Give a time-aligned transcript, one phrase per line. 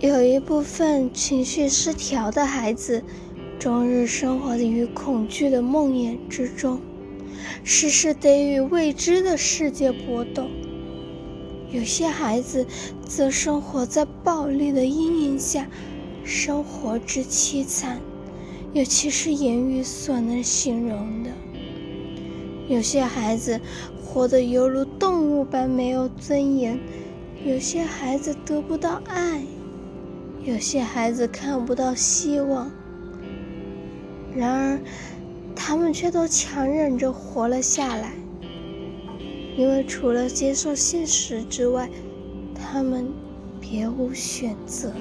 [0.00, 3.02] 有一部分情绪失调的孩子，
[3.58, 6.80] 终日生活于恐惧的梦魇之中，
[7.62, 10.44] 时时得与未知的世界搏斗；
[11.70, 12.66] 有些孩子
[13.06, 15.68] 则生活在暴力的阴影下，
[16.24, 18.00] 生活之凄惨，
[18.72, 21.30] 尤其是言语所能形容的。
[22.66, 23.60] 有些孩子
[24.02, 26.78] 活得犹如动物般没有尊严，
[27.46, 29.42] 有些孩子得不到爱，
[30.44, 32.70] 有些孩子看不到希望。
[34.36, 34.78] 然而，
[35.56, 38.12] 他们却都强忍着活了下来，
[39.56, 41.88] 因为除了接受现实之外，
[42.54, 43.10] 他们
[43.58, 44.92] 别无选择。